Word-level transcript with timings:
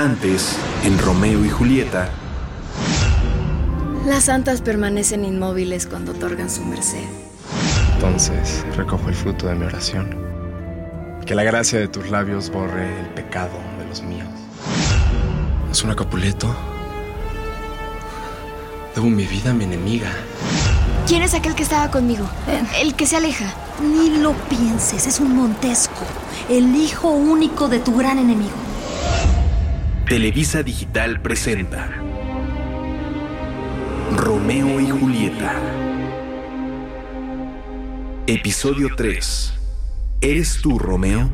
Antes, 0.00 0.56
en 0.82 0.98
Romeo 0.98 1.44
y 1.44 1.50
Julieta, 1.50 2.08
Las 4.06 4.24
santas 4.24 4.62
permanecen 4.62 5.26
inmóviles 5.26 5.86
cuando 5.86 6.12
otorgan 6.12 6.48
su 6.48 6.64
merced. 6.64 7.04
Entonces 7.96 8.64
recojo 8.78 9.10
el 9.10 9.14
fruto 9.14 9.46
de 9.46 9.56
mi 9.56 9.66
oración. 9.66 10.16
Que 11.26 11.34
la 11.34 11.42
gracia 11.42 11.78
de 11.78 11.86
tus 11.86 12.08
labios 12.08 12.48
borre 12.48 12.98
el 12.98 13.08
pecado 13.08 13.58
de 13.78 13.84
los 13.90 14.00
míos. 14.00 14.30
¿Es 15.70 15.84
un 15.84 15.94
Capuleto? 15.94 16.48
Debo 18.94 19.10
mi 19.10 19.26
vida 19.26 19.50
a 19.50 19.52
mi 19.54 19.64
enemiga. 19.64 20.08
¿Quién 21.06 21.20
es 21.20 21.34
aquel 21.34 21.54
que 21.54 21.62
estaba 21.62 21.90
conmigo? 21.90 22.24
El 22.80 22.94
que 22.94 23.04
se 23.04 23.18
aleja. 23.18 23.52
Ni 23.82 24.16
lo 24.16 24.32
pienses, 24.48 25.06
es 25.06 25.20
un 25.20 25.36
Montesco, 25.36 26.06
el 26.48 26.74
hijo 26.74 27.10
único 27.10 27.68
de 27.68 27.80
tu 27.80 27.94
gran 27.98 28.18
enemigo. 28.18 28.69
Televisa 30.10 30.64
Digital 30.64 31.22
presenta 31.22 31.88
Romeo 34.16 34.80
y 34.80 34.90
Julieta. 34.90 35.54
Episodio 38.26 38.88
3. 38.96 39.52
¿Eres 40.20 40.58
tú, 40.60 40.80
Romeo? 40.80 41.30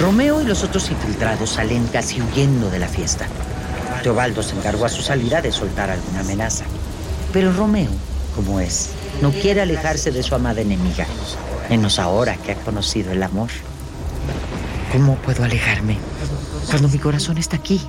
Romeo 0.00 0.40
y 0.40 0.46
los 0.46 0.64
otros 0.64 0.90
infiltrados 0.90 1.50
salen 1.50 1.86
casi 1.88 2.22
huyendo 2.22 2.70
de 2.70 2.78
la 2.78 2.88
fiesta. 2.88 3.26
Teobaldo 4.02 4.42
se 4.42 4.56
encargó 4.56 4.86
a 4.86 4.88
su 4.88 5.02
salida 5.02 5.42
de 5.42 5.52
soltar 5.52 5.90
alguna 5.90 6.20
amenaza. 6.20 6.64
Pero 7.34 7.52
Romeo, 7.52 7.90
como 8.34 8.58
es, 8.58 8.92
no 9.20 9.32
quiere 9.32 9.60
alejarse 9.60 10.12
de 10.12 10.22
su 10.22 10.34
amada 10.34 10.62
enemiga, 10.62 11.06
menos 11.68 11.98
ahora 11.98 12.38
que 12.38 12.52
ha 12.52 12.56
conocido 12.56 13.12
el 13.12 13.22
amor. 13.22 13.50
¿Cómo 14.92 15.16
puedo 15.16 15.44
alejarme 15.44 15.98
cuando 16.70 16.88
mi 16.88 16.98
corazón 16.98 17.36
está 17.36 17.56
aquí? 17.56 17.80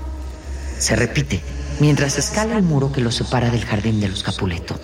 Se 0.77 0.95
repite 0.95 1.41
mientras 1.79 2.17
escala 2.17 2.57
el 2.57 2.63
muro 2.63 2.91
que 2.91 2.99
lo 2.99 3.11
separa 3.11 3.49
del 3.49 3.65
jardín 3.65 4.01
de 4.01 4.09
los 4.09 4.21
Capuleto. 4.21 4.75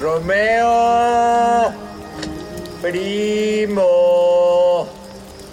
Romeo, 0.00 1.72
primo, 2.80 3.82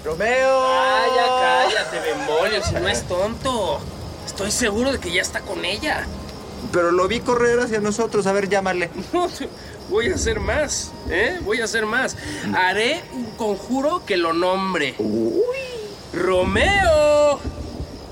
Romeo. 0.05 0.61
Calla, 0.61 1.25
cállate, 1.41 1.99
Bembolio, 1.99 2.63
si 2.63 2.75
no 2.75 2.87
es 2.87 3.03
tonto. 3.07 3.81
Estoy 4.25 4.51
seguro 4.51 4.91
de 4.91 4.99
que 4.99 5.11
ya 5.11 5.21
está 5.21 5.41
con 5.41 5.65
ella. 5.65 6.05
Pero 6.71 6.91
lo 6.91 7.07
vi 7.07 7.19
correr 7.19 7.59
hacia 7.59 7.79
nosotros. 7.79 8.27
A 8.27 8.31
ver, 8.33 8.49
llámale. 8.49 8.89
No, 9.13 9.27
voy 9.89 10.11
a 10.11 10.15
hacer 10.15 10.39
más, 10.39 10.91
¿eh? 11.09 11.39
Voy 11.43 11.61
a 11.61 11.65
hacer 11.65 11.85
más. 11.85 12.15
Haré 12.55 13.03
un 13.13 13.25
conjuro 13.31 14.03
que 14.05 14.17
lo 14.17 14.33
nombre. 14.33 14.95
Romeo. 16.13 17.39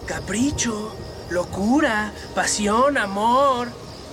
Capricho, 0.06 0.96
locura, 1.30 2.12
pasión, 2.34 2.98
amor. 2.98 3.70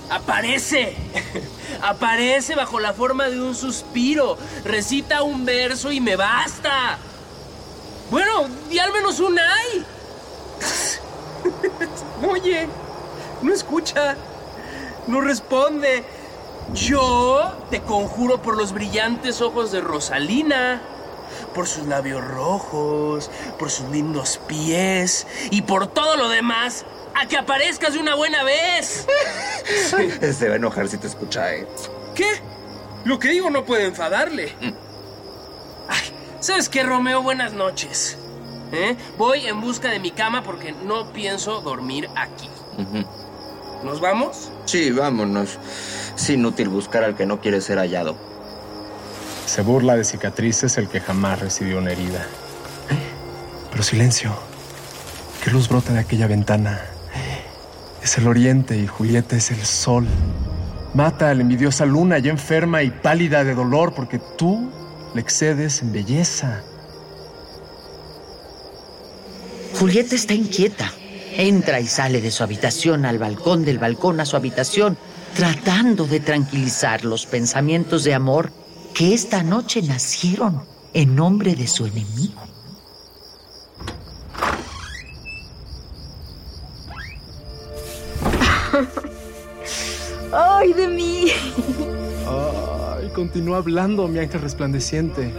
Aparece. 0.09 0.95
Aparece 1.81 2.55
bajo 2.55 2.79
la 2.79 2.93
forma 2.93 3.29
de 3.29 3.41
un 3.41 3.55
suspiro. 3.55 4.37
Recita 4.65 5.23
un 5.23 5.45
verso 5.45 5.91
y 5.91 5.99
me 5.99 6.15
basta. 6.15 6.97
Bueno, 8.11 8.47
di 8.69 8.79
al 8.79 8.91
menos 8.91 9.19
un 9.19 9.37
ay. 9.39 9.85
Oye, 12.29 12.67
no 13.41 13.53
escucha. 13.53 14.15
No 15.07 15.21
responde. 15.21 16.03
Yo 16.73 17.51
te 17.69 17.81
conjuro 17.81 18.41
por 18.41 18.57
los 18.57 18.71
brillantes 18.71 19.41
ojos 19.41 19.71
de 19.71 19.81
Rosalina, 19.81 20.81
por 21.53 21.67
sus 21.67 21.85
labios 21.87 22.23
rojos, 22.23 23.29
por 23.59 23.69
sus 23.69 23.89
lindos 23.89 24.39
pies 24.47 25.27
y 25.51 25.63
por 25.63 25.87
todo 25.87 26.15
lo 26.15 26.29
demás, 26.29 26.85
a 27.15 27.27
que 27.27 27.37
aparezcas 27.37 27.93
de 27.93 27.99
una 27.99 28.15
buena 28.15 28.43
vez. 28.43 29.05
Se 29.85 30.47
va 30.47 30.53
a 30.53 30.57
enojar 30.57 30.87
si 30.87 30.97
te 30.97 31.07
escucha, 31.07 31.53
¿eh? 31.53 31.67
¿Qué? 32.15 32.41
Lo 33.03 33.19
que 33.19 33.29
digo 33.29 33.49
no 33.49 33.65
puede 33.65 33.85
enfadarle. 33.85 34.55
Ay, 35.89 36.13
¿sabes 36.39 36.69
qué, 36.69 36.83
Romeo? 36.83 37.21
Buenas 37.21 37.53
noches. 37.53 38.17
¿Eh? 38.71 38.95
Voy 39.17 39.45
en 39.45 39.61
busca 39.61 39.89
de 39.91 39.99
mi 39.99 40.11
cama 40.11 40.41
porque 40.41 40.71
no 40.71 41.11
pienso 41.11 41.61
dormir 41.61 42.09
aquí. 42.15 42.49
¿Nos 43.83 43.99
vamos? 43.99 44.49
Sí, 44.65 44.91
vámonos. 44.91 45.59
Es 46.15 46.29
inútil 46.29 46.69
buscar 46.69 47.03
al 47.03 47.15
que 47.15 47.25
no 47.25 47.39
quiere 47.39 47.59
ser 47.59 47.77
hallado. 47.79 48.15
Se 49.45 49.61
burla 49.61 49.95
de 49.95 50.05
cicatrices 50.05 50.77
el 50.77 50.87
que 50.87 51.01
jamás 51.01 51.39
recibió 51.39 51.79
una 51.79 51.91
herida. 51.91 52.25
Pero 53.71 53.83
silencio. 53.83 54.31
¿Qué 55.43 55.51
luz 55.51 55.67
brota 55.67 55.91
de 55.93 55.99
aquella 55.99 56.27
ventana? 56.27 56.79
Es 58.01 58.17
el 58.17 58.27
oriente 58.27 58.77
y 58.77 58.87
Julieta 58.87 59.35
es 59.35 59.51
el 59.51 59.63
sol. 59.65 60.07
Mata 60.93 61.29
a 61.29 61.33
la 61.33 61.41
envidiosa 61.41 61.85
luna 61.85 62.19
ya 62.19 62.31
enferma 62.31 62.83
y 62.83 62.91
pálida 62.91 63.43
de 63.43 63.53
dolor 63.53 63.93
porque 63.93 64.19
tú 64.37 64.69
le 65.13 65.21
excedes 65.21 65.81
en 65.81 65.91
belleza. 65.91 66.61
Julieta 69.77 70.15
está 70.15 70.33
inquieta. 70.33 70.91
Entra 71.35 71.79
y 71.79 71.87
sale 71.87 72.21
de 72.21 72.29
su 72.29 72.43
habitación 72.43 73.05
al 73.05 73.17
balcón, 73.17 73.65
del 73.65 73.79
balcón 73.79 74.19
a 74.19 74.25
su 74.25 74.35
habitación, 74.35 74.97
tratando 75.35 76.05
de 76.05 76.19
tranquilizar 76.19 77.03
los 77.03 77.25
pensamientos 77.25 78.03
de 78.03 78.13
amor 78.13 78.51
que 78.93 79.15
esta 79.15 79.41
noche 79.41 79.81
nacieron 79.81 80.63
en 80.93 81.15
nombre 81.15 81.55
de 81.55 81.67
su 81.67 81.87
enemigo. 81.87 82.39
¡Ay, 90.31 90.73
de 90.73 90.87
mí! 90.87 91.27
Ay, 92.27 93.09
continúa 93.13 93.57
hablando, 93.57 94.07
mi 94.07 94.19
ángel 94.19 94.41
resplandeciente. 94.41 95.33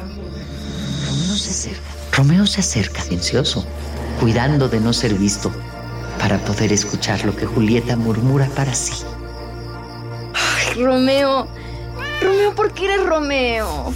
Romeo 1.06 1.36
se 1.36 1.50
acerca. 1.50 1.94
Romeo 2.12 2.46
se 2.46 2.60
acerca 2.60 3.00
silencioso, 3.02 3.64
cuidando 4.20 4.68
de 4.68 4.80
no 4.80 4.92
ser 4.92 5.14
visto, 5.14 5.52
para 6.18 6.38
poder 6.38 6.72
escuchar 6.72 7.24
lo 7.24 7.34
que 7.36 7.46
Julieta 7.46 7.96
murmura 7.96 8.46
para 8.54 8.74
sí. 8.74 9.04
Ay, 10.34 10.82
Romeo. 10.82 11.46
Romeo, 12.20 12.54
¿por 12.54 12.72
qué 12.72 12.86
eres 12.86 13.06
Romeo? 13.06 13.92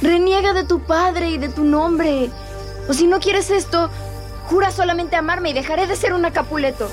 Reniega 0.00 0.52
de 0.52 0.64
tu 0.64 0.80
padre 0.80 1.30
y 1.30 1.38
de 1.38 1.48
tu 1.48 1.64
nombre. 1.64 2.30
O 2.88 2.92
si 2.92 3.06
no 3.06 3.20
quieres 3.20 3.50
esto, 3.50 3.90
jura 4.48 4.70
solamente 4.70 5.16
amarme 5.16 5.50
y 5.50 5.54
dejaré 5.54 5.86
de 5.86 5.96
ser 5.96 6.12
una 6.12 6.32
Capuleto. 6.32 6.88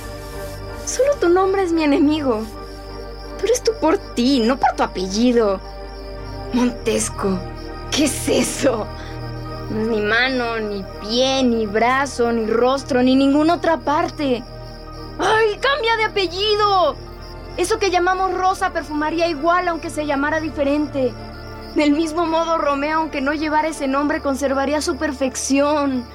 Solo 0.85 1.15
tu 1.19 1.29
nombre 1.29 1.63
es 1.63 1.71
mi 1.71 1.83
enemigo. 1.83 2.41
Pero 3.39 3.53
es 3.53 3.63
tú 3.63 3.71
por 3.79 3.97
ti, 3.97 4.39
no 4.39 4.57
por 4.57 4.73
tu 4.73 4.83
apellido. 4.83 5.59
Montesco, 6.53 7.39
¿qué 7.91 8.05
es 8.05 8.27
eso? 8.27 8.87
No 9.69 9.81
es 9.81 9.87
ni 9.87 10.01
mano, 10.01 10.59
ni 10.59 10.83
pie, 11.01 11.43
ni 11.43 11.65
brazo, 11.65 12.31
ni 12.31 12.45
rostro, 12.45 13.01
ni 13.01 13.15
ninguna 13.15 13.55
otra 13.55 13.77
parte. 13.77 14.43
¡Ay, 15.19 15.57
cambia 15.59 15.95
de 15.97 16.05
apellido! 16.05 16.95
Eso 17.57 17.79
que 17.79 17.89
llamamos 17.89 18.33
Rosa 18.33 18.71
perfumaría 18.71 19.27
igual 19.27 19.67
aunque 19.67 19.89
se 19.89 20.05
llamara 20.05 20.39
diferente. 20.39 21.13
Del 21.75 21.91
mismo 21.91 22.25
modo, 22.25 22.57
Romeo, 22.57 22.99
aunque 22.99 23.21
no 23.21 23.33
llevara 23.33 23.67
ese 23.69 23.87
nombre, 23.87 24.21
conservaría 24.21 24.81
su 24.81 24.97
perfección. 24.97 26.05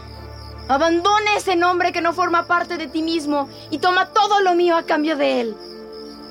Abandona 0.68 1.36
ese 1.36 1.56
nombre 1.56 1.92
que 1.92 2.00
no 2.00 2.12
forma 2.12 2.46
parte 2.46 2.76
de 2.76 2.86
ti 2.86 3.02
mismo 3.02 3.48
y 3.70 3.78
toma 3.78 4.06
todo 4.10 4.40
lo 4.40 4.54
mío 4.54 4.76
a 4.76 4.84
cambio 4.84 5.16
de 5.16 5.40
él. 5.40 5.56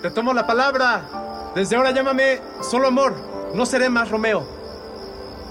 Te 0.01 0.09
tomo 0.11 0.33
la 0.33 0.47
palabra. 0.47 1.01
Desde 1.55 1.75
ahora 1.75 1.91
llámame 1.91 2.39
solo 2.61 2.87
amor. 2.87 3.13
No 3.53 3.65
seré 3.65 3.89
más 3.89 4.09
Romeo. 4.09 4.47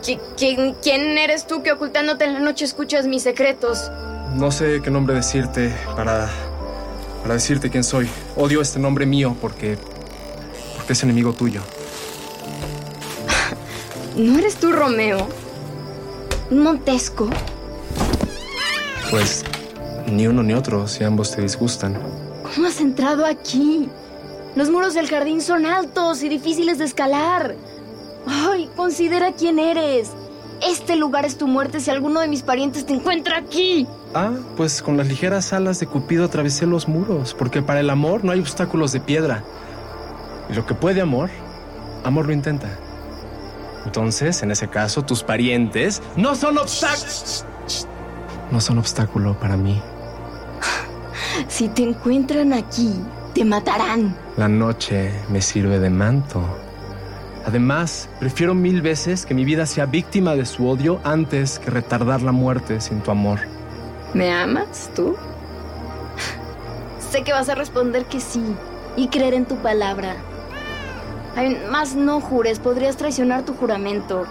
¿Qui- 0.03 0.21
¿Quién, 0.37 0.75
quién 0.83 1.19
eres 1.19 1.47
tú 1.47 1.63
que 1.63 1.73
ocultándote 1.73 2.25
en 2.25 2.35
la 2.35 2.41
noche 2.41 2.65
escuchas 2.65 3.07
mis 3.07 3.25
secretos? 3.25 3.91
No 4.35 4.51
sé 4.51 4.81
qué 4.83 4.91
nombre 4.91 5.15
decirte 5.17 5.75
para, 5.97 6.29
para 7.23 7.35
decirte 7.35 7.71
quién 7.71 7.85
soy. 7.85 8.09
Odio 8.37 8.61
este 8.61 8.79
nombre 8.79 9.07
mío 9.07 9.37
porque, 9.41 9.79
porque 10.77 10.93
es 10.93 11.03
enemigo 11.03 11.33
tuyo. 11.33 11.63
¿No 14.17 14.39
eres 14.39 14.57
tú 14.57 14.73
Romeo? 14.73 15.29
¿Un 16.51 16.63
Montesco? 16.63 17.29
Pues 19.11 19.45
ni 20.11 20.27
uno 20.27 20.43
ni 20.43 20.55
otro, 20.55 20.87
si 20.89 21.05
ambos 21.05 21.35
te 21.35 21.43
disgustan. 21.43 21.99
¿Cómo 22.55 22.67
has 22.67 22.81
entrado 22.81 23.27
aquí? 23.27 23.89
Los 24.55 24.71
muros 24.71 24.95
del 24.95 25.09
jardín 25.09 25.41
son 25.41 25.67
altos 25.67 26.23
y 26.23 26.29
difíciles 26.29 26.79
de 26.79 26.85
escalar. 26.85 27.55
Ay, 28.27 28.69
considera 28.75 29.33
quién 29.33 29.59
eres. 29.59 30.11
Este 30.67 30.97
lugar 30.97 31.25
es 31.25 31.39
tu 31.39 31.47
muerte 31.47 31.81
si 31.81 31.91
alguno 31.91 32.21
de 32.21 32.29
mis 32.29 32.43
parientes 32.43 32.85
te 32.85 32.95
encuentra 32.95 33.39
aquí. 33.39 33.87
Ah, 34.15 34.33
pues 34.57 34.81
con 34.81 34.97
las 34.97 35.07
ligeras 35.07 35.53
alas 35.53 35.81
de 35.81 35.87
Cupido 35.87 36.25
atravesé 36.25 36.67
los 36.67 36.89
muros, 36.89 37.35
porque 37.35 37.61
para 37.61 37.81
el 37.81 37.91
amor 37.91 38.25
no 38.25 38.33
hay 38.33 38.41
obstáculos 38.41 38.93
de 38.93 39.01
piedra. 39.01 39.45
Y 40.49 40.55
lo 40.55 40.65
que 40.65 40.75
puede 40.75 41.01
amor, 41.03 41.29
amor 42.05 42.27
lo 42.27 42.33
intenta. 42.33 42.69
Entonces, 43.85 44.43
en 44.43 44.51
ese 44.51 44.69
caso, 44.69 45.03
tus 45.03 45.23
parientes 45.23 46.03
no 46.17 46.35
son 46.35 46.59
obstáculos. 46.59 47.45
No 48.51 48.61
son 48.61 48.79
obstáculo 48.79 49.39
para 49.39 49.57
mí. 49.57 49.81
Si 51.47 51.69
te 51.69 51.85
encuentran 51.85 52.53
aquí, 52.53 52.93
te 53.33 53.45
matarán. 53.45 54.17
La 54.37 54.49
noche 54.49 55.13
me 55.29 55.41
sirve 55.41 55.79
de 55.79 55.89
manto. 55.89 56.43
Además, 57.47 58.09
prefiero 58.19 58.55
mil 58.55 58.83
veces 58.83 59.25
que 59.25 59.35
mi 59.35 59.45
vida 59.45 59.65
sea 59.65 59.87
víctima 59.87 60.35
de 60.35 60.45
su 60.45 60.69
odio 60.69 61.01
antes 61.05 61.61
que 61.61 61.71
retardar 61.71 62.23
la 62.23 62.33
muerte 62.33 62.81
sin 62.81 63.01
tu 63.01 63.13
amor. 63.13 63.39
¿Me 64.15 64.33
amas 64.33 64.91
tú? 64.95 65.17
sé 67.11 67.25
que 67.25 67.33
vas 67.33 67.49
a 67.49 67.55
responder 67.55 68.05
que 68.05 68.21
sí 68.21 68.43
y 68.97 69.09
creer 69.09 69.35
en 69.35 69.47
tu 69.47 69.57
palabra. 69.57 70.17
Más 71.71 71.95
no 71.95 72.21
jures, 72.21 72.59
podrías 72.59 72.97
traicionar 72.97 73.45
tu 73.45 73.55
juramento. 73.55 74.27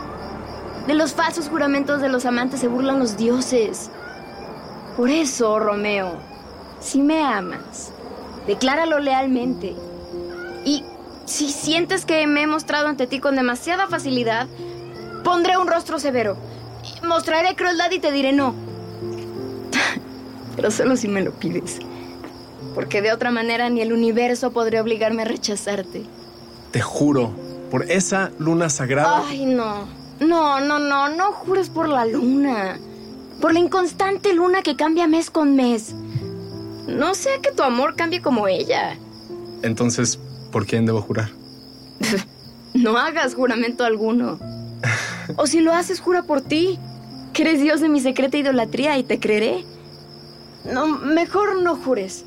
De 0.87 0.93
los 0.93 1.13
falsos 1.13 1.47
juramentos 1.47 2.01
de 2.01 2.09
los 2.09 2.25
amantes 2.25 2.59
se 2.59 2.67
burlan 2.67 2.99
los 2.99 3.17
dioses. 3.17 3.89
Por 4.97 5.09
eso, 5.09 5.59
Romeo, 5.59 6.17
si 6.79 7.01
me 7.01 7.23
amas, 7.23 7.91
decláralo 8.45 8.99
lealmente. 8.99 9.75
Y 10.65 10.83
si 11.25 11.49
sientes 11.49 12.05
que 12.05 12.25
me 12.27 12.41
he 12.41 12.47
mostrado 12.47 12.87
ante 12.87 13.07
ti 13.07 13.19
con 13.19 13.35
demasiada 13.35 13.87
facilidad, 13.87 14.47
pondré 15.23 15.57
un 15.57 15.67
rostro 15.67 15.99
severo. 15.99 16.35
Mostraré 17.03 17.55
crueldad 17.55 17.91
y 17.91 17.99
te 17.99 18.11
diré 18.11 18.33
no. 18.33 18.66
Pero 20.57 20.71
solo 20.71 20.97
si 20.97 21.07
me 21.07 21.21
lo 21.21 21.31
pides. 21.31 21.79
Porque 22.75 23.01
de 23.01 23.13
otra 23.13 23.31
manera 23.31 23.69
ni 23.69 23.79
el 23.81 23.93
universo 23.93 24.51
podría 24.51 24.81
obligarme 24.81 25.21
a 25.21 25.25
rechazarte. 25.25 26.03
Te 26.71 26.81
juro, 26.81 27.31
por 27.71 27.89
esa 27.89 28.31
luna 28.39 28.69
sagrada. 28.69 29.23
Ay, 29.25 29.45
no. 29.45 29.87
No, 30.19 30.59
no, 30.59 30.79
no, 30.79 31.09
no 31.09 31.31
jures 31.31 31.69
por 31.69 31.87
la 31.87 32.05
luna. 32.05 32.79
Por 33.39 33.53
la 33.53 33.59
inconstante 33.59 34.33
luna 34.33 34.63
que 34.63 34.75
cambia 34.75 35.07
mes 35.07 35.29
con 35.29 35.55
mes. 35.55 35.93
No 36.87 37.13
sea 37.13 37.39
que 37.39 37.51
tu 37.51 37.63
amor 37.63 37.95
cambie 37.95 38.21
como 38.21 38.47
ella. 38.47 38.97
Entonces, 39.61 40.19
¿por 40.51 40.65
quién 40.65 40.85
debo 40.85 41.01
jurar? 41.01 41.29
no 42.73 42.97
hagas 42.97 43.35
juramento 43.35 43.85
alguno. 43.85 44.39
O 45.35 45.45
si 45.45 45.59
lo 45.59 45.73
haces, 45.73 45.99
jura 45.99 46.23
por 46.23 46.39
ti. 46.41 46.79
Que 47.33 47.41
eres 47.41 47.59
Dios 47.61 47.81
de 47.81 47.89
mi 47.89 47.99
secreta 47.99 48.37
idolatría 48.37 48.97
y 48.97 49.03
te 49.03 49.19
creeré. 49.19 49.65
No, 50.65 50.87
mejor 50.87 51.61
no 51.61 51.75
jures. 51.75 52.25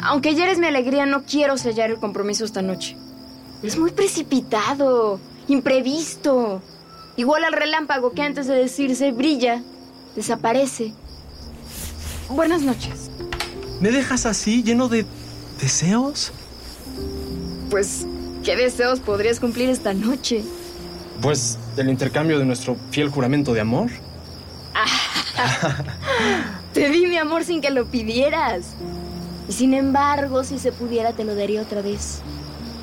Aunque 0.00 0.34
ya 0.34 0.44
eres 0.44 0.58
mi 0.58 0.66
alegría, 0.66 1.06
no 1.06 1.22
quiero 1.22 1.56
sellar 1.56 1.90
el 1.90 1.98
compromiso 1.98 2.44
esta 2.44 2.62
noche. 2.62 2.96
Es 3.62 3.78
muy 3.78 3.92
precipitado, 3.92 5.20
imprevisto. 5.48 6.60
Igual 7.16 7.44
al 7.44 7.52
relámpago 7.52 8.12
que 8.12 8.22
antes 8.22 8.46
de 8.46 8.54
decirse 8.54 9.12
brilla, 9.12 9.62
desaparece. 10.16 10.92
Buenas 12.28 12.62
noches. 12.62 13.10
¿Me 13.80 13.90
dejas 13.90 14.26
así, 14.26 14.62
lleno 14.62 14.88
de 14.88 15.04
deseos? 15.60 16.32
Pues, 17.70 18.06
¿qué 18.44 18.56
deseos 18.56 19.00
podrías 19.00 19.38
cumplir 19.40 19.68
esta 19.68 19.94
noche? 19.94 20.42
Pues, 21.20 21.58
el 21.76 21.88
intercambio 21.88 22.38
de 22.38 22.44
nuestro 22.44 22.76
fiel 22.90 23.08
juramento 23.08 23.52
de 23.52 23.60
amor. 23.60 23.90
te 26.82 26.90
di 26.90 27.06
mi 27.06 27.16
amor 27.16 27.44
sin 27.44 27.60
que 27.60 27.70
lo 27.70 27.86
pidieras. 27.86 28.74
Y 29.48 29.52
sin 29.52 29.72
embargo, 29.72 30.42
si 30.42 30.58
se 30.58 30.72
pudiera, 30.72 31.12
te 31.12 31.22
lo 31.22 31.36
daría 31.36 31.62
otra 31.62 31.80
vez. 31.80 32.22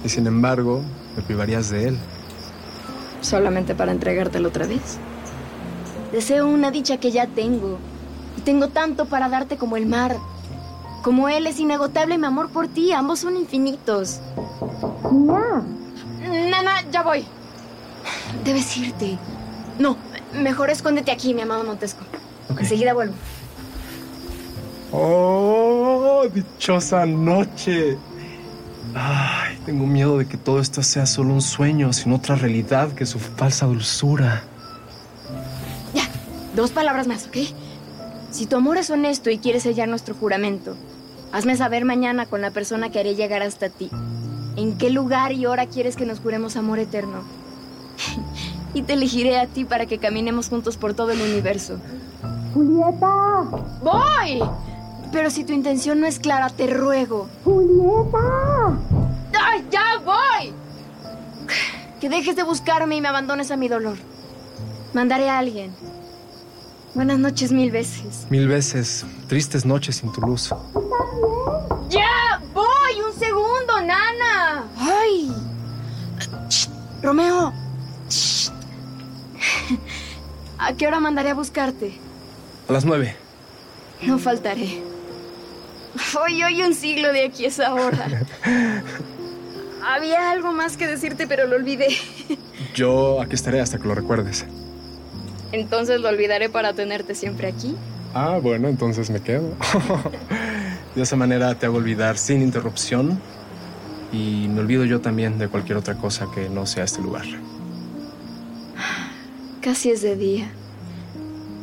Y 0.06 0.08
sin 0.08 0.26
embargo, 0.26 0.82
me 1.18 1.22
privarías 1.22 1.70
de 1.70 1.90
él. 1.90 1.98
¿Solamente 3.20 3.76
para 3.76 3.92
entregártelo 3.92 4.48
otra 4.48 4.68
vez? 4.68 5.00
Deseo 6.14 6.48
una 6.48 6.72
dicha 6.72 6.96
que 6.96 7.12
ya 7.12 7.28
tengo. 7.28 7.78
Y 8.38 8.42
tengo 8.42 8.70
tanto 8.70 9.04
para 9.04 9.28
darte 9.28 9.58
como 9.58 9.76
el 9.76 9.86
mar. 9.86 10.16
Como 11.04 11.28
él 11.28 11.46
es 11.46 11.60
inagotable 11.60 12.18
mi 12.18 12.26
amor 12.26 12.52
por 12.52 12.70
ti, 12.70 12.94
ambos 12.94 13.20
son 13.20 13.36
infinitos. 13.36 14.22
Ya. 15.28 15.62
Nana, 16.26 16.90
ya 16.90 17.04
voy. 17.04 17.26
Debes 18.46 18.78
irte. 18.78 19.18
No, 19.78 19.98
mejor 20.34 20.70
escóndete 20.70 21.12
aquí, 21.12 21.34
mi 21.34 21.42
amado 21.42 21.66
Montesco. 21.66 22.06
Enseguida 22.58 22.94
vuelvo. 22.94 23.16
¡Oh, 24.92 26.24
dichosa 26.34 27.06
noche! 27.06 27.98
Ay, 28.96 29.58
tengo 29.66 29.86
miedo 29.86 30.18
de 30.18 30.26
que 30.26 30.38
todo 30.38 30.60
esto 30.60 30.82
sea 30.82 31.06
solo 31.06 31.34
un 31.34 31.42
sueño, 31.42 31.94
sin 31.94 32.12
otra 32.12 32.36
realidad 32.36 32.92
que 32.94 33.06
su 33.06 33.20
falsa 33.20 33.68
dulzura. 33.68 34.44
Ya, 35.94 36.04
dos 36.56 36.72
palabras 36.72 37.08
más, 37.08 37.28
¿ok? 37.28 37.38
Si 38.32 38.48
tu 38.48 38.56
amor 38.56 38.78
es 38.78 38.90
honesto 38.90 39.30
y 39.30 39.38
quieres 39.38 39.64
sellar 39.64 39.88
nuestro 39.90 40.16
juramento, 40.16 40.76
hazme 41.32 41.56
saber 41.56 41.86
mañana 41.86 42.26
con 42.26 42.42
la 42.42 42.52
persona 42.52 42.90
que 42.90 43.00
haré 43.00 43.16
llegar 43.16 43.44
hasta 43.44 43.70
ti. 43.70 43.90
¿En 44.56 44.78
qué 44.78 44.90
lugar 44.90 45.34
y 45.34 45.46
hora 45.46 45.68
quieres 45.68 45.96
que 45.96 46.06
nos 46.06 46.20
juremos 46.20 46.56
amor 46.56 46.80
eterno? 46.80 47.22
y 48.74 48.82
te 48.82 48.94
elegiré 48.94 49.40
a 49.40 49.46
ti 49.46 49.66
para 49.66 49.86
que 49.86 50.00
caminemos 50.00 50.50
juntos 50.50 50.78
por 50.78 50.96
todo 50.96 51.12
el 51.12 51.22
universo. 51.22 51.78
Julieta. 52.54 53.44
¡Voy! 53.84 54.42
Pero 55.12 55.30
si 55.30 55.44
tu 55.44 55.54
intención 55.54 56.00
no 56.00 56.08
es 56.08 56.20
clara, 56.20 56.50
te 56.50 56.68
ruego. 56.68 57.28
Julieta. 57.44 58.78
¡Ay, 59.42 59.66
ya 59.72 59.98
voy! 60.04 60.54
Que 62.00 62.10
dejes 62.10 62.36
de 62.36 62.44
buscarme 62.44 62.96
y 62.96 63.02
me 63.02 63.08
abandones 63.08 63.52
a 63.52 63.58
mi 63.58 63.68
dolor. 63.68 63.98
Mandaré 64.94 65.30
a 65.30 65.40
alguien. 65.40 65.74
Buenas 66.94 67.20
noches 67.20 67.52
mil 67.52 67.72
veces. 67.72 68.28
Mil 68.30 68.48
veces. 68.48 69.06
Tristes 69.28 69.66
noches 69.66 69.98
sin 69.98 70.12
tu 70.12 70.22
luz. 70.22 70.54
¡Ya! 71.90 72.42
¡Voy! 72.54 73.02
¡Un 73.06 73.20
segundo, 73.20 73.82
nana! 73.82 74.64
¡Ay! 74.78 75.32
Romeo. 77.02 77.54
¿A 80.58 80.74
qué 80.74 80.88
hora 80.88 81.00
mandaré 81.00 81.30
a 81.32 81.34
buscarte? 81.34 81.98
A 82.68 82.74
las 82.74 82.86
nueve. 82.86 83.16
No 84.02 84.20
faltaré. 84.20 84.84
Hoy, 86.22 86.44
hoy 86.44 86.62
un 86.62 86.74
siglo 86.74 87.12
de 87.14 87.26
aquí 87.26 87.46
es 87.46 87.60
ahora. 87.60 88.08
Había 89.84 90.32
algo 90.32 90.52
más 90.52 90.78
que 90.78 90.88
decirte, 90.88 91.28
pero 91.28 91.48
lo 91.48 91.56
olvidé. 91.56 91.88
Yo 92.76 93.22
aquí 93.22 93.36
estaré 93.36 93.60
hasta 93.60 93.80
que 93.80 93.88
lo 93.88 93.96
recuerdes. 93.96 94.46
Entonces 95.52 96.00
lo 96.00 96.10
olvidaré 96.10 96.50
para 96.50 96.74
tenerte 96.74 97.16
siempre 97.16 97.48
aquí. 97.48 97.76
Ah, 98.14 98.40
bueno, 98.42 98.68
entonces 98.68 99.10
me 99.10 99.22
quedo. 99.22 99.54
de 100.96 101.02
esa 101.02 101.16
manera 101.16 101.56
te 101.56 101.66
hago 101.66 101.78
olvidar 101.78 102.18
sin 102.18 102.42
interrupción 102.42 103.20
y 104.12 104.48
me 104.50 104.62
olvido 104.62 104.86
yo 104.86 105.02
también 105.02 105.38
de 105.38 105.48
cualquier 105.48 105.78
otra 105.78 105.96
cosa 105.96 106.28
que 106.34 106.50
no 106.50 106.66
sea 106.66 106.84
este 106.84 107.02
lugar. 107.02 107.26
Casi 109.62 109.92
es 109.92 110.02
de 110.02 110.16
día. 110.16 110.52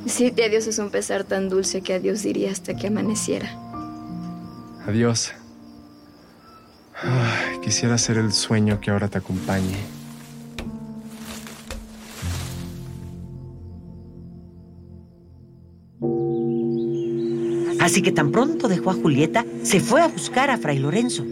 Decirte 0.05 0.45
adiós 0.45 0.67
es 0.67 0.79
un 0.79 0.91
pesar 0.91 1.25
tan 1.25 1.49
dulce 1.49 1.81
que 1.81 1.95
adiós 1.95 2.23
diría 2.23 2.53
hasta 2.53 2.77
que 2.77 2.87
amaneciera. 2.87 3.66
Adiós. 4.87 5.33
Quisiera 7.63 7.99
ser 7.99 8.19
el 8.19 8.33
sueño 8.33 8.81
que 8.81 8.91
ahora 8.91 9.09
te 9.09 9.19
acompañe. 9.19 9.77
Así 17.81 18.03
que 18.03 18.13
tan 18.13 18.31
pronto 18.31 18.69
dejó 18.69 18.91
a 18.91 18.95
Julieta, 18.95 19.45
se 19.63 19.81
fue 19.81 20.03
a 20.03 20.09
buscar 20.09 20.51
a 20.51 20.59
Fray 20.59 20.79
Lorenzo. 20.79 21.25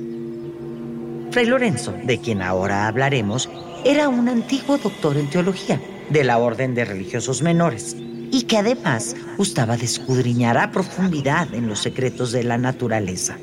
Fray 1.30 1.46
Lorenzo, 1.46 1.92
de 2.04 2.18
quien 2.18 2.42
ahora 2.42 2.86
hablaremos, 2.88 3.48
era 3.84 4.08
un 4.08 4.28
antiguo 4.28 4.78
doctor 4.78 5.16
en 5.16 5.30
teología 5.30 5.80
de 6.10 6.24
la 6.24 6.38
Orden 6.38 6.74
de 6.74 6.84
Religiosos 6.84 7.42
Menores 7.42 7.96
y 8.34 8.42
que 8.42 8.58
además 8.58 9.14
gustaba 9.38 9.76
de 9.76 9.84
escudriñar 9.84 10.58
a 10.58 10.72
profundidad 10.72 11.54
en 11.54 11.68
los 11.68 11.78
secretos 11.78 12.32
de 12.32 12.42
la 12.42 12.58
naturaleza. 12.58 13.38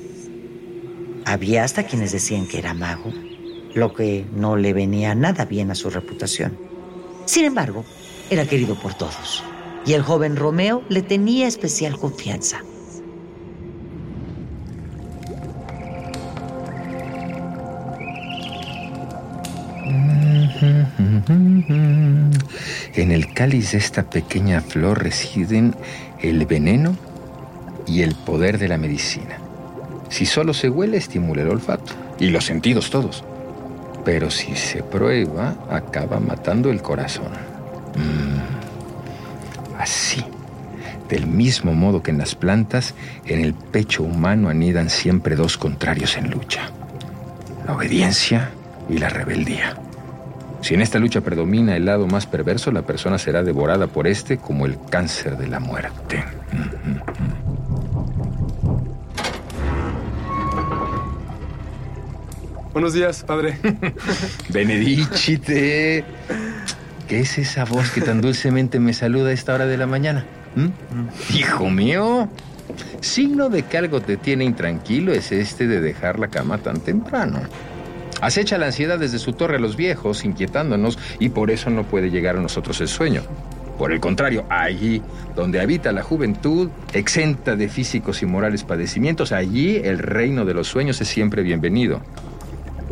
Había 1.23 1.63
hasta 1.63 1.83
quienes 1.83 2.11
decían 2.11 2.45
que 2.45 2.57
era 2.57 2.73
mago, 2.73 3.13
lo 3.73 3.93
que 3.93 4.25
no 4.35 4.57
le 4.57 4.73
venía 4.73 5.15
nada 5.15 5.45
bien 5.45 5.71
a 5.71 5.75
su 5.75 5.89
reputación. 5.89 6.57
Sin 7.23 7.45
embargo, 7.45 7.85
era 8.29 8.45
querido 8.45 8.75
por 8.75 8.93
todos 8.93 9.45
y 9.85 9.93
el 9.93 10.01
joven 10.01 10.35
Romeo 10.35 10.83
le 10.89 11.01
tenía 11.01 11.47
especial 11.47 11.97
confianza. 11.97 12.61
En 22.95 23.11
el 23.11 23.33
cáliz 23.33 23.71
de 23.71 23.77
esta 23.77 24.03
pequeña 24.03 24.61
flor 24.61 25.03
residen 25.03 25.75
el 26.21 26.45
veneno 26.45 26.95
y 27.87 28.01
el 28.01 28.15
poder 28.15 28.57
de 28.57 28.67
la 28.67 28.77
medicina. 28.77 29.37
Si 30.09 30.25
solo 30.25 30.53
se 30.53 30.69
huele, 30.69 30.97
estimula 30.97 31.41
el 31.41 31.49
olfato 31.49 31.93
y 32.19 32.29
los 32.29 32.45
sentidos 32.45 32.89
todos. 32.89 33.23
Pero 34.03 34.29
si 34.29 34.55
se 34.55 34.83
prueba, 34.83 35.55
acaba 35.69 36.19
matando 36.19 36.69
el 36.71 36.81
corazón. 36.81 37.31
Mm. 37.95 39.79
Así. 39.79 40.23
Del 41.07 41.27
mismo 41.27 41.73
modo 41.73 42.01
que 42.01 42.11
en 42.11 42.17
las 42.17 42.35
plantas, 42.35 42.93
en 43.25 43.41
el 43.41 43.53
pecho 43.53 44.03
humano 44.03 44.49
anidan 44.49 44.89
siempre 44.89 45.35
dos 45.35 45.57
contrarios 45.57 46.15
en 46.17 46.31
lucha. 46.31 46.69
La 47.65 47.75
obediencia 47.75 48.51
y 48.89 48.97
la 48.97 49.09
rebeldía. 49.09 49.75
Si 50.61 50.75
en 50.75 50.81
esta 50.81 50.99
lucha 50.99 51.21
predomina 51.21 51.75
el 51.75 51.85
lado 51.85 52.07
más 52.07 52.27
perverso, 52.27 52.71
la 52.71 52.83
persona 52.83 53.17
será 53.17 53.43
devorada 53.43 53.87
por 53.87 54.07
este 54.07 54.37
como 54.37 54.65
el 54.65 54.77
cáncer 54.89 55.37
de 55.37 55.47
la 55.47 55.59
muerte. 55.59 56.23
Buenos 62.73 62.93
días, 62.93 63.23
padre. 63.23 63.57
Benedicite. 64.49 66.05
¿Qué 67.07 67.19
es 67.19 67.37
esa 67.37 67.65
voz 67.65 67.91
que 67.91 67.99
tan 67.99 68.21
dulcemente 68.21 68.79
me 68.79 68.93
saluda 68.93 69.31
a 69.31 69.33
esta 69.33 69.53
hora 69.53 69.65
de 69.65 69.75
la 69.77 69.87
mañana? 69.87 70.25
¿Mm? 70.55 70.69
Hijo 71.35 71.69
mío, 71.69 72.29
signo 73.01 73.49
de 73.49 73.63
que 73.63 73.77
algo 73.77 73.99
te 73.99 74.15
tiene 74.15 74.45
intranquilo 74.45 75.11
es 75.11 75.33
este 75.33 75.67
de 75.67 75.81
dejar 75.81 76.17
la 76.17 76.29
cama 76.29 76.59
tan 76.59 76.79
temprano. 76.79 77.41
Acecha 78.21 78.57
la 78.57 78.67
ansiedad 78.67 78.99
desde 78.99 79.19
su 79.19 79.33
torre 79.33 79.57
a 79.57 79.59
los 79.59 79.75
viejos, 79.75 80.23
inquietándonos, 80.23 80.97
y 81.19 81.29
por 81.29 81.51
eso 81.51 81.69
no 81.69 81.83
puede 81.83 82.11
llegar 82.11 82.37
a 82.37 82.41
nosotros 82.41 82.79
el 82.81 82.87
sueño. 82.87 83.23
Por 83.77 83.91
el 83.91 83.99
contrario, 83.99 84.45
allí 84.47 85.01
donde 85.35 85.59
habita 85.59 85.91
la 85.91 86.03
juventud, 86.03 86.69
exenta 86.93 87.55
de 87.55 87.67
físicos 87.67 88.21
y 88.21 88.27
morales 88.27 88.63
padecimientos, 88.63 89.31
allí 89.31 89.77
el 89.77 89.97
reino 89.97 90.45
de 90.45 90.53
los 90.53 90.67
sueños 90.67 91.01
es 91.01 91.07
siempre 91.07 91.41
bienvenido. 91.41 91.99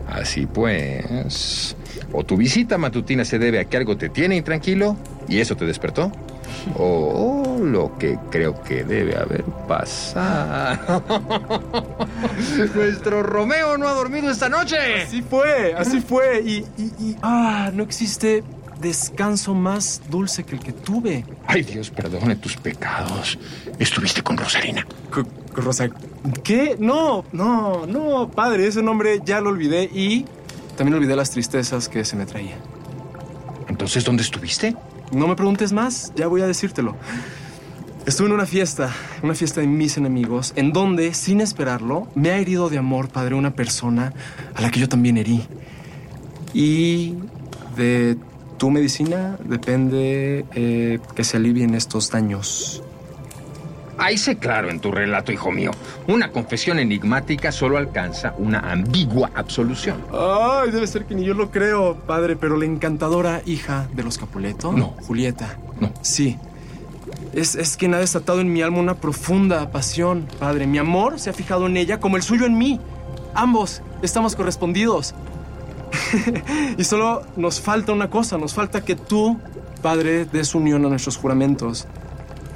Así 0.10 0.48
pues, 0.48 1.76
o 2.12 2.24
tu 2.24 2.36
visita 2.36 2.80
matutina 2.80 3.24
se 3.24 3.38
debe 3.38 3.60
a 3.60 3.66
que 3.66 3.78
algo 3.78 3.98
te 3.98 4.10
tiene 4.10 4.36
intranquilo 4.36 4.98
y 5.28 5.38
eso 5.38 5.56
te 5.56 5.66
despertó, 5.66 6.12
o 6.76 7.38
lo 7.66 7.98
que 7.98 8.18
creo 8.30 8.62
que 8.63 8.84
debe 8.84 9.18
haber 9.18 9.44
pasado. 9.68 11.04
Nuestro 12.75 13.24
Romeo 13.24 13.78
no 13.78 13.88
ha 13.88 13.94
dormido 13.94 14.30
esta 14.30 14.50
noche. 14.50 15.04
Así 15.04 15.22
fue, 15.22 15.74
así 15.74 16.01
fue. 16.01 16.42
Y, 16.42 16.66
y, 16.78 16.84
y, 17.00 17.16
ah, 17.22 17.72
no 17.74 17.84
existe 17.84 18.44
descanso 18.80 19.54
más 19.54 20.01
dulce 20.10 20.44
que 20.44 20.56
el 20.56 20.62
que 20.62 20.72
tuve. 20.72 21.25
Ay, 21.46 21.63
Dios 21.63 21.89
perdone 21.89 22.36
tus 22.36 22.56
pecados. 22.56 23.38
Estuviste 23.78 24.22
con 24.22 24.38
Rosalina. 24.38 24.86
C 25.13 25.62
Rosa, 25.62 25.89
¿qué? 26.44 26.78
No, 26.80 27.25
no, 27.32 27.86
no, 27.86 28.30
padre, 28.30 28.68
ese 28.68 28.82
nombre 28.82 29.20
ya 29.25 29.42
lo 29.42 29.50
olvidé 29.50 29.84
y 29.84 30.25
también 30.78 30.96
olvidé 30.96 31.16
las 31.16 31.32
tristezas 31.32 31.89
que 31.89 32.06
se 32.06 32.16
me 32.16 32.25
traían. 32.25 32.60
Entonces, 33.68 34.06
¿dónde 34.06 34.24
estuviste? 34.24 34.75
No 35.12 35.28
me 35.28 35.36
preguntes 35.36 35.74
más, 35.74 36.13
ya 36.16 36.28
voy 36.28 36.42
a 36.42 36.48
decírtelo. 36.48 36.96
Estuve 38.10 38.30
en 38.30 38.34
una 38.34 38.48
fiesta, 38.48 38.92
una 39.22 39.36
fiesta 39.36 39.62
de 39.62 39.68
mis 39.68 39.96
enemigos, 39.96 40.54
en 40.56 40.74
donde, 40.74 41.13
sin 41.13 41.42
esperarlo, 41.42 42.08
me 42.16 42.32
ha 42.32 42.38
herido 42.38 42.68
de 42.68 42.80
amor, 42.80 43.10
padre, 43.10 43.36
una 43.36 43.51
persona 43.51 44.13
a 44.56 44.63
la 44.63 44.72
que 44.72 44.80
yo 44.80 44.89
también 44.89 45.16
herí. 45.18 45.44
Y 46.51 47.13
de 47.78 48.18
tu 48.58 48.72
medicina 48.72 49.38
depende 49.46 50.44
eh, 50.56 50.98
que 51.13 51.24
se 51.24 51.38
alivien 51.38 51.75
estos 51.75 52.10
daños. 52.10 52.82
Ahí 54.00 54.18
sé 54.18 54.38
claro 54.38 54.72
en 54.72 54.80
tu 54.80 54.92
relato, 54.92 55.32
hijo 55.32 55.51
mío. 55.51 55.70
Una 56.08 56.32
confesión 56.32 56.80
enigmática 56.80 57.51
solo 57.51 57.78
alcanza 57.78 58.34
una 58.39 58.72
ambigua 58.72 59.30
absolución. 59.36 60.04
Ay, 60.12 60.72
debe 60.72 60.88
ser 60.88 61.06
que 61.06 61.13
ni 61.13 61.25
yo 61.25 61.36
lo 61.36 61.51
creo, 61.51 61.96
padre, 62.08 62.36
pero 62.36 62.58
la 62.58 62.66
encantadora 62.66 63.44
hija 63.46 63.88
de 63.94 64.01
los 64.01 64.18
Capuleto. 64.18 64.74
No. 64.74 64.96
Julieta. 65.06 65.60
No. 65.80 65.94
Sí. 66.01 66.39
Es, 67.34 67.56
es 67.56 67.78
quien 67.78 67.94
ha 67.94 68.00
desatado 68.00 68.42
en 68.42 68.51
mi 68.51 68.62
alma 68.62 68.80
una 68.80 68.96
profunda 68.96 69.72
pasión, 69.72 70.28
padre. 70.39 70.68
Mi 70.68 70.78
amor 70.78 71.20
se 71.20 71.30
ha 71.30 71.34
fijado 71.34 71.68
en 71.68 71.78
ella 71.78 72.00
como 72.00 72.18
el 72.18 72.24
suyo 72.24 72.46
en 72.46 72.58
mí. 72.58 72.80
Ambos 73.34 73.82
estamos 74.01 74.36
correspondidos. 74.36 75.13
y 76.78 76.84
solo 76.84 77.24
nos 77.36 77.62
falta 77.62 77.94
una 77.94 78.10
cosa, 78.10 78.38
nos 78.38 78.54
falta 78.54 78.84
que 78.84 78.96
tú, 78.96 79.39
padre, 79.82 80.25
des 80.25 80.56
unión 80.56 80.86
a 80.86 80.89
nuestros 80.89 81.18
juramentos. 81.18 81.88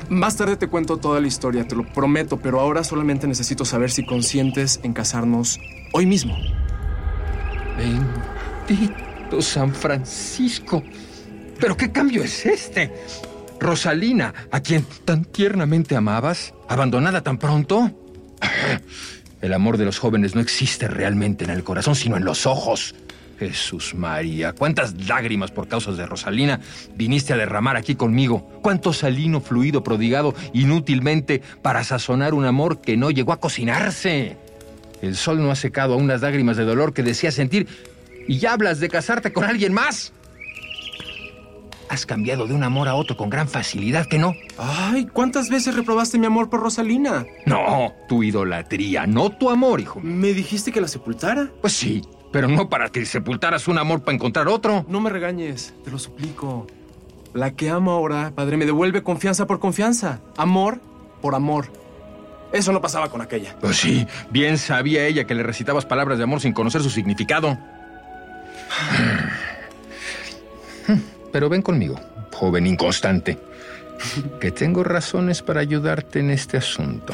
Más 0.09 0.35
tarde 0.35 0.57
te 0.57 0.67
cuento 0.67 0.97
toda 0.97 1.19
la 1.21 1.27
historia, 1.27 1.67
te 1.67 1.75
lo 1.75 1.85
prometo, 1.85 2.37
pero 2.37 2.59
ahora 2.59 2.83
solamente 2.83 3.27
necesito 3.27 3.65
saber 3.65 3.89
si 3.89 4.05
consientes 4.05 4.79
en 4.83 4.93
casarnos 4.93 5.59
hoy 5.93 6.05
mismo. 6.05 6.35
Bendito 7.77 9.41
San 9.41 9.73
Francisco. 9.73 10.83
¿Pero 11.59 11.77
qué 11.77 11.91
cambio 11.91 12.23
es 12.23 12.45
este? 12.45 12.91
Rosalina, 13.63 14.33
a 14.51 14.59
quien 14.59 14.85
tan 15.05 15.25
tiernamente 15.25 15.95
amabas, 15.95 16.53
abandonada 16.67 17.21
tan 17.21 17.37
pronto. 17.37 17.91
El 19.41 19.53
amor 19.53 19.77
de 19.77 19.85
los 19.85 19.99
jóvenes 19.99 20.35
no 20.35 20.41
existe 20.41 20.87
realmente 20.87 21.45
en 21.45 21.49
el 21.49 21.63
corazón, 21.63 21.95
sino 21.95 22.17
en 22.17 22.25
los 22.25 22.45
ojos. 22.45 22.93
Jesús 23.39 23.95
María, 23.95 24.53
cuántas 24.53 25.07
lágrimas 25.07 25.51
por 25.51 25.67
causas 25.67 25.97
de 25.97 26.05
Rosalina 26.05 26.59
viniste 26.95 27.33
a 27.33 27.37
derramar 27.37 27.75
aquí 27.75 27.95
conmigo. 27.95 28.47
Cuánto 28.61 28.93
salino 28.93 29.41
fluido 29.41 29.83
prodigado 29.83 30.35
inútilmente 30.53 31.41
para 31.61 31.83
sazonar 31.83 32.33
un 32.33 32.45
amor 32.45 32.79
que 32.79 32.95
no 32.95 33.11
llegó 33.11 33.33
a 33.33 33.39
cocinarse. 33.39 34.37
El 35.01 35.15
sol 35.15 35.41
no 35.41 35.51
ha 35.51 35.55
secado 35.55 35.95
aún 35.95 36.07
las 36.07 36.21
lágrimas 36.21 36.57
de 36.57 36.63
dolor 36.63 36.93
que 36.93 37.03
decías 37.03 37.33
sentir 37.33 37.67
y 38.27 38.37
ya 38.37 38.53
hablas 38.53 38.79
de 38.79 38.87
casarte 38.87 39.33
con 39.33 39.43
alguien 39.43 39.73
más. 39.73 40.12
Has 41.89 42.05
cambiado 42.05 42.47
de 42.47 42.53
un 42.53 42.63
amor 42.63 42.87
a 42.87 42.95
otro 42.95 43.17
con 43.17 43.29
gran 43.29 43.47
facilidad, 43.47 44.05
¿que 44.05 44.17
no? 44.17 44.33
Ay, 44.57 45.05
¿cuántas 45.05 45.49
veces 45.49 45.75
reprobaste 45.75 46.17
mi 46.17 46.25
amor 46.25 46.49
por 46.49 46.61
Rosalina? 46.61 47.25
No, 47.45 47.93
tu 48.07 48.23
idolatría, 48.23 49.05
no 49.05 49.29
tu 49.29 49.49
amor, 49.49 49.79
hijo. 49.79 49.99
¿Me 50.01 50.33
dijiste 50.33 50.71
que 50.71 50.81
la 50.81 50.87
sepultara? 50.87 51.49
Pues 51.61 51.73
sí, 51.73 52.01
pero 52.31 52.47
no 52.47 52.69
para 52.69 52.89
que 52.89 53.05
sepultaras 53.05 53.67
un 53.67 53.77
amor 53.77 54.01
para 54.01 54.15
encontrar 54.15 54.47
otro. 54.47 54.85
No 54.87 55.01
me 55.01 55.09
regañes, 55.09 55.73
te 55.83 55.91
lo 55.91 55.99
suplico. 55.99 56.67
La 57.33 57.51
que 57.51 57.69
amo 57.69 57.91
ahora, 57.91 58.31
padre, 58.33 58.57
me 58.57 58.65
devuelve 58.65 59.03
confianza 59.03 59.45
por 59.45 59.59
confianza. 59.59 60.21
Amor 60.37 60.81
por 61.21 61.35
amor. 61.35 61.71
Eso 62.51 62.71
no 62.71 62.81
pasaba 62.81 63.09
con 63.09 63.21
aquella. 63.21 63.55
Pues 63.59 63.77
sí, 63.77 64.07
bien 64.29 64.57
sabía 64.57 65.05
ella 65.05 65.25
que 65.25 65.33
le 65.33 65.43
recitabas 65.43 65.85
palabras 65.85 66.17
de 66.17 66.23
amor 66.23 66.39
sin 66.39 66.53
conocer 66.53 66.81
su 66.81 66.89
significado. 66.89 67.57
Pero 71.33 71.49
ven 71.49 71.63
conmigo, 71.63 71.99
joven 72.31 72.67
inconstante, 72.67 73.37
que 74.39 74.51
tengo 74.51 74.83
razones 74.83 75.41
para 75.41 75.59
ayudarte 75.59 76.19
en 76.19 76.29
este 76.29 76.57
asunto. 76.57 77.13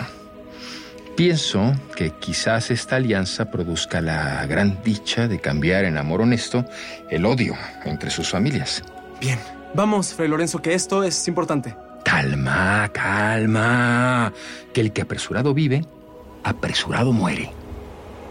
Pienso 1.16 1.74
que 1.96 2.12
quizás 2.12 2.70
esta 2.70 2.98
alianza 2.98 3.50
produzca 3.50 4.02
la 4.02 4.46
gran 4.46 4.84
dicha 4.84 5.28
de 5.28 5.40
cambiar 5.40 5.86
en 5.86 5.98
amor 5.98 6.22
honesto 6.22 6.66
el 7.10 7.26
odio 7.26 7.56
entre 7.86 8.10
sus 8.10 8.30
familias. 8.30 8.84
Bien, 9.20 9.40
vamos, 9.74 10.14
Fray 10.14 10.30
Lorenzo, 10.30 10.62
que 10.62 10.74
esto 10.74 11.04
es 11.04 11.28
importante. 11.28 11.76
Calma, 12.04 12.90
calma. 12.94 14.34
Que 14.74 14.82
el 14.82 14.94
que 14.94 15.02
apresurado 15.02 15.54
vive, 15.54 15.86
apresurado 16.44 17.12
muere. 17.14 17.52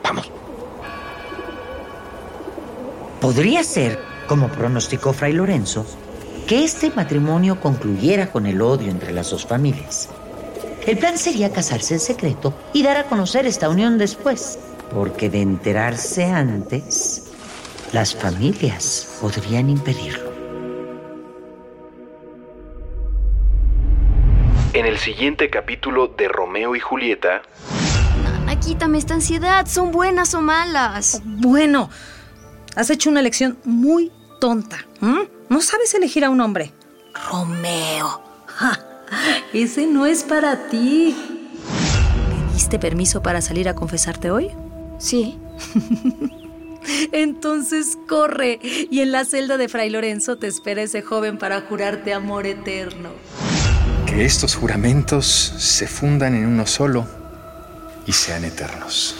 Vamos. 0.02 0.30
Podría 3.21 3.62
ser, 3.64 3.99
como 4.29 4.49
pronosticó 4.49 5.13
Fray 5.13 5.33
Lorenzo, 5.33 5.85
que 6.47 6.63
este 6.63 6.91
matrimonio 6.91 7.61
concluyera 7.61 8.31
con 8.31 8.47
el 8.47 8.63
odio 8.63 8.91
entre 8.91 9.13
las 9.13 9.31
dos 9.31 9.45
familias. 9.45 10.09
El 10.87 10.97
plan 10.99 11.19
sería 11.19 11.53
casarse 11.53 11.95
en 11.95 12.01
secreto 12.01 12.55
y 12.73 12.83
dar 12.83 12.97
a 12.97 13.05
conocer 13.05 13.47
esta 13.47 13.69
unión 13.69 13.99
después, 13.99 14.59
porque 14.95 15.29
de 15.29 15.43
enterarse 15.43 16.27
antes, 16.27 17.33
las 17.93 18.15
familias 18.15 19.19
podrían 19.21 19.69
impedirlo. 19.71 20.29
En 24.75 24.87
el 24.87 24.99
siguiente 24.99 25.51
capítulo 25.51 26.09
de 26.17 26.29
Romeo 26.29 26.77
y 26.77 26.81
Julieta. 26.81 27.43
Nana, 28.23 28.61
quítame 28.61 28.99
esta 28.99 29.15
ansiedad. 29.15 29.67
¿Son 29.67 29.91
buenas 29.91 30.35
o 30.35 30.41
malas? 30.41 31.21
Bueno, 31.25 31.91
has 32.77 32.91
hecho 32.91 33.11
una 33.11 33.21
elección 33.21 33.59
muy 33.65 34.13
tonta. 34.38 34.87
No 35.49 35.61
sabes 35.61 35.95
elegir 35.95 36.25
a 36.25 36.30
un 36.30 36.40
hombre. 36.40 36.73
Romeo. 37.30 38.23
Ja, 38.47 38.78
ese 39.52 39.87
no 39.87 40.07
es 40.07 40.23
para 40.25 40.68
ti. 40.68 41.16
¿Pediste 42.49 42.78
permiso 42.78 43.23
para 43.23 43.40
salir 43.40 43.68
a 43.68 43.75
confesarte 43.75 44.30
hoy? 44.30 44.50
Sí. 44.99 45.38
Entonces 47.12 47.99
corre 48.09 48.59
y 48.62 49.00
en 49.00 49.12
la 49.12 49.25
celda 49.25 49.59
de 49.59 49.68
Fray 49.68 49.90
Lorenzo 49.90 50.38
te 50.38 50.47
espera 50.47 50.83
ese 50.83 51.02
joven 51.02 51.38
para 51.38 51.61
jurarte 51.62 52.14
amor 52.14 52.47
eterno. 52.47 53.11
Que 54.07 54.25
estos 54.25 54.54
juramentos 54.54 55.26
se 55.26 55.87
fundan 55.87 56.35
en 56.35 56.47
uno 56.47 56.66
solo 56.66 57.07
y 58.07 58.12
sean 58.12 58.45
eternos. 58.45 59.16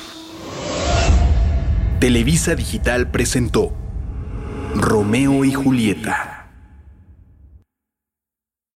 Televisa 2.01 2.55
Digital 2.55 3.11
presentó 3.11 3.75
Romeo 4.81 5.45
y 5.45 5.53
Julieta. 5.53 6.38